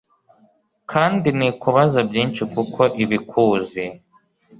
[0.91, 3.83] kandi ntikubaza byinshi kuko iba ikuzi